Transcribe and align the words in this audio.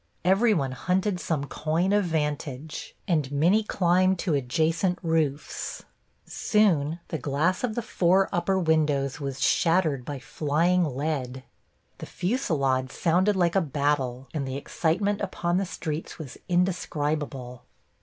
Every 0.25 0.51
one 0.55 0.71
hunted 0.71 1.19
some 1.19 1.43
coign 1.43 1.93
of 1.93 2.05
vantage, 2.05 2.95
and 3.07 3.31
many 3.31 3.61
climbed 3.63 4.17
to 4.25 4.33
adjacent 4.33 4.97
roofs. 5.03 5.83
Soon 6.25 6.99
the 7.09 7.19
glass 7.19 7.63
of 7.63 7.75
the 7.75 7.83
four 7.83 8.27
upper 8.33 8.57
windows 8.57 9.19
was 9.19 9.39
shattered 9.41 10.03
by 10.03 10.17
flying 10.17 10.83
lead. 10.83 11.43
The 11.99 12.07
fusillade 12.07 12.91
sounded 12.91 13.35
like 13.35 13.55
a 13.55 13.61
battle, 13.61 14.27
and 14.33 14.47
the 14.47 14.57
excitement 14.57 15.21
upon 15.21 15.57
the 15.57 15.67
streets 15.67 16.17
was 16.17 16.35
indescribable. 16.49 17.65